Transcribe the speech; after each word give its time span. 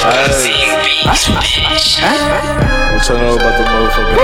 What 0.00 0.08
y'all 3.06 3.18
know 3.18 3.36
about 3.36 3.54
the 3.58 3.64
motherfucker? 3.68 4.16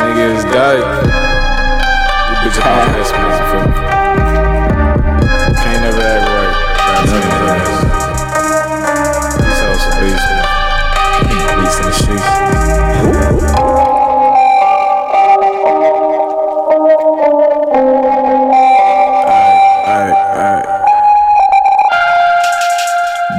Nigga 0.00 0.24
is 0.34 0.44
dyke. 0.44 0.88
You 2.24 2.34
bitch 2.40 2.58
up 2.64 3.27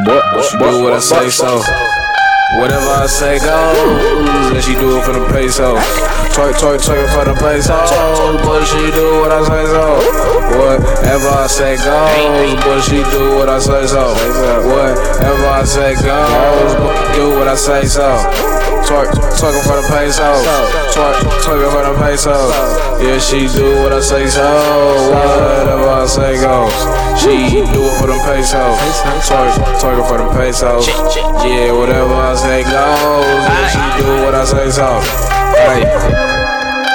What, 0.09 0.25
what, 0.33 0.45
she 0.49 0.57
do 0.57 0.81
what 0.81 0.93
I 0.93 0.99
say 0.99 1.29
so. 1.29 1.61
Whatever 2.57 2.89
I 2.97 3.05
say 3.05 3.37
goes, 3.37 4.49
and 4.57 4.63
she 4.65 4.73
do 4.73 4.97
it 4.97 5.05
for 5.05 5.13
the 5.13 5.21
peso. 5.29 5.77
Twerk, 6.33 6.57
twerk, 6.57 6.81
twerk 6.81 7.05
for 7.13 7.29
the 7.29 7.37
peso. 7.37 7.77
But 8.41 8.65
she 8.65 8.89
do 8.89 9.21
what 9.21 9.29
I 9.29 9.45
say 9.45 9.69
so. 9.69 10.01
Whatever 10.57 11.29
I 11.29 11.45
say 11.45 11.77
goes, 11.77 12.57
but 12.65 12.81
she 12.81 13.05
do 13.13 13.37
what 13.37 13.49
I 13.49 13.59
say 13.59 13.85
so. 13.85 14.01
Whatever 14.65 15.45
I 15.45 15.63
say 15.63 15.93
goes, 15.93 16.73
but 16.73 17.13
do 17.13 17.29
what 17.37 17.47
I 17.47 17.53
say 17.53 17.85
so. 17.85 18.09
Twerk, 18.89 19.13
twerk 19.13 19.61
for 19.61 19.77
the 19.77 19.85
peso. 19.93 20.25
Twerk, 20.89 21.21
twerk 21.45 21.69
for 21.69 21.85
the 21.85 21.93
peso. 22.01 22.33
Yeah, 22.97 23.19
she 23.19 23.45
do 23.45 23.83
what 23.85 23.93
I 23.93 23.99
say 24.01 24.25
so. 24.25 24.41
Whatever 25.13 25.87
I 25.87 26.05
say 26.07 26.41
goes. 26.41 26.98
She 27.19 27.59
do 27.67 27.83
it 27.83 27.95
for 27.99 28.07
them 28.07 28.19
pesos. 28.23 28.79
Twerk, 29.27 29.51
twerk 29.79 30.07
for 30.07 30.17
them 30.17 30.31
pesos. 30.35 30.87
Yeah, 30.87 31.75
whatever 31.75 32.15
I 32.15 32.33
say 32.35 32.63
goes. 32.63 33.43
Yeah, 33.43 33.67
she 33.67 33.83
do 34.01 34.07
what 34.23 34.33
I 34.33 34.45
say 34.45 34.69
so. 34.71 34.87
Hey. 35.59 35.83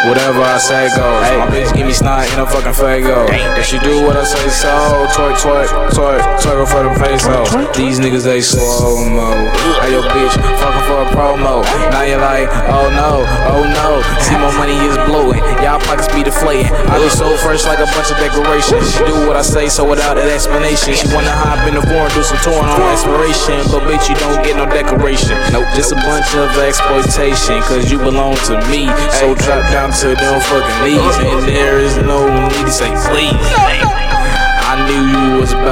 Whatever 0.08 0.40
I 0.40 0.58
say 0.58 0.88
goes. 0.96 1.28
My 1.36 1.48
bitch 1.48 1.74
give 1.76 1.86
me 1.86 1.92
snot 1.92 2.30
in 2.32 2.40
a 2.40 2.46
fucking 2.46 2.72
fago. 2.72 3.28
If 3.58 3.66
she 3.66 3.78
do 3.78 4.04
what 4.04 4.16
I 4.16 4.24
say 4.24 4.48
so, 4.48 4.72
twerk, 5.12 5.36
twerk, 5.36 5.68
twerk, 5.92 6.20
twerk 6.40 6.43
for 6.74 6.82
the 6.82 6.94
peso. 6.98 7.46
These 7.78 8.02
niggas 8.02 8.26
they 8.26 8.42
slow 8.42 8.98
mo. 9.06 9.30
Hey 9.78 9.94
yo 9.94 10.02
bitch, 10.10 10.34
fucking 10.58 10.84
for 10.90 10.98
a 10.98 11.08
promo. 11.14 11.62
Now 11.94 12.02
you're 12.02 12.18
like, 12.18 12.50
oh 12.66 12.90
no, 12.90 13.22
oh 13.46 13.62
no. 13.62 14.02
See 14.18 14.34
my 14.34 14.50
money 14.58 14.74
is 14.82 14.98
blowing, 15.06 15.38
y'all 15.62 15.78
pockets 15.78 16.10
be 16.10 16.26
deflating. 16.26 16.74
I 16.90 16.98
be 16.98 17.06
so 17.14 17.30
fresh 17.38 17.62
like 17.62 17.78
a 17.78 17.86
bunch 17.94 18.10
of 18.10 18.18
decorations. 18.18 18.90
She 18.90 19.06
do 19.06 19.14
what 19.30 19.38
I 19.38 19.42
say 19.42 19.70
so 19.70 19.86
without 19.86 20.18
an 20.18 20.26
explanation. 20.26 20.98
She 20.98 21.06
wanna 21.14 21.30
hop 21.30 21.62
in 21.70 21.78
the 21.78 21.82
foreign, 21.86 22.10
do 22.10 22.26
some 22.26 22.42
touring 22.42 22.66
on 22.66 22.82
inspiration. 22.90 23.62
But 23.70 23.86
bitch, 23.86 24.10
you 24.10 24.18
don't 24.18 24.42
get 24.42 24.58
no 24.58 24.66
decoration. 24.66 25.38
Nope, 25.54 25.70
just 25.78 25.94
a 25.94 25.98
bunch 26.02 26.34
of 26.34 26.50
exploitation. 26.58 27.62
Cause 27.70 27.86
you 27.86 28.02
belong 28.02 28.34
to 28.50 28.58
me. 28.66 28.90
So 29.22 29.38
drop 29.38 29.62
down 29.70 29.94
to 30.02 30.18
them 30.18 30.36
fucking 30.50 30.78
knees. 30.82 31.14
And 31.22 31.46
there 31.46 31.78
is 31.78 31.94
no 32.02 32.26
need 32.50 32.66
to 32.66 32.74
say 32.74 32.90
please. 33.06 34.03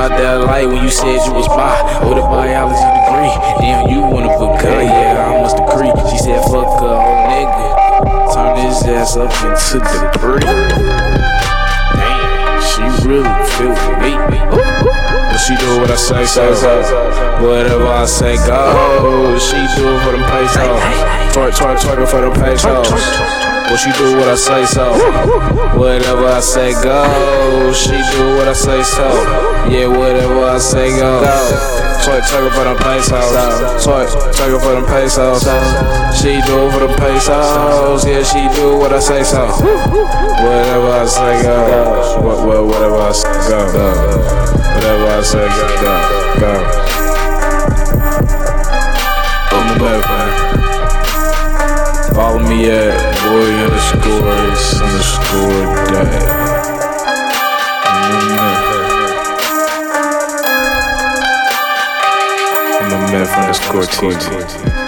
About 0.02 0.18
that 0.18 0.42
light 0.50 0.66
when 0.66 0.82
you 0.82 0.90
said 0.90 1.14
you 1.22 1.30
was 1.30 1.46
bi 1.46 1.78
with 2.02 2.18
a 2.18 2.26
biology 2.26 2.90
degree. 2.90 3.30
Damn, 3.62 3.86
you 3.86 4.02
wanna 4.02 4.34
put 4.34 4.58
cut, 4.58 4.82
yeah, 4.82 5.30
I 5.30 5.38
must 5.38 5.54
agree. 5.54 5.94
She 6.10 6.18
said, 6.18 6.42
fuck 6.42 6.82
a 6.82 6.90
whole 6.90 7.22
nigga. 7.30 8.34
Turn 8.34 8.66
his 8.66 8.82
ass 8.82 9.14
up 9.14 9.30
into 9.46 9.78
debris. 9.78 10.42
Damn, 11.94 12.58
she 12.66 12.82
really 13.06 13.30
feel 13.54 13.78
me. 14.02 14.18
But 14.50 15.38
she 15.38 15.54
do 15.54 15.70
what 15.78 15.86
I 15.86 15.94
say, 15.94 16.26
so 16.26 16.50
whatever 17.38 17.86
I 17.86 18.02
say 18.04 18.34
goes. 18.42 19.38
She 19.38 19.54
do 19.78 19.86
it 19.86 20.02
for 20.02 20.18
them 20.18 20.26
pesos. 20.26 20.82
Twerk, 21.30 21.54
twerk, 21.54 21.78
twerk 21.78 22.02
it 22.02 22.08
for 22.10 22.26
them 22.26 22.34
pesos. 22.42 23.61
Well, 23.72 23.80
she 23.80 23.88
do 23.96 24.04
what 24.18 24.28
I 24.28 24.34
say 24.34 24.66
so. 24.66 24.92
Whatever 25.80 26.26
I 26.26 26.40
say 26.40 26.76
goes. 26.84 27.80
She 27.80 27.96
do 28.12 28.36
what 28.36 28.46
I 28.46 28.52
say 28.52 28.82
so. 28.82 29.08
Yeah, 29.72 29.88
whatever 29.88 30.44
I 30.44 30.58
say 30.58 30.90
goes. 31.00 31.24
Twerk, 32.04 32.20
twerk 32.28 32.52
for 32.52 32.64
them 32.68 32.76
pesos. 32.76 33.32
Twerk, 33.80 34.12
twerk 34.36 34.60
for 34.60 34.76
them 34.76 34.84
pesos. 34.84 35.48
She 36.20 36.36
do 36.44 36.68
for 36.68 36.84
them 36.84 36.92
pesos. 37.00 38.04
Yeah, 38.04 38.22
she 38.22 38.44
do 38.60 38.76
what 38.76 38.92
I 38.92 39.00
say 39.00 39.24
so. 39.24 39.48
Whatever 39.48 40.92
I 40.92 41.06
say 41.06 41.42
goes. 41.42 42.22
What, 42.22 42.44
what, 42.46 42.66
whatever 42.66 43.00
I 43.00 43.12
say 43.12 43.32
goes. 43.48 43.72
Whatever 43.72 45.06
I 45.16 45.22
say. 45.22 45.48
Go, 45.80 45.96
go. 46.44 46.52
I'm 49.48 49.64
the 49.72 49.82
left, 49.82 50.08
man. 50.10 50.30
Follow 52.12 52.40
me 52.46 52.68
at 52.70 52.91
boy 53.32 53.52
underscores 53.64 54.82
underscore 54.82 55.74
dad. 55.88 56.22
I'm 62.80 62.92
a 62.92 62.98
meth 63.10 63.34
underscore 63.38 63.84
TV. 63.84 64.81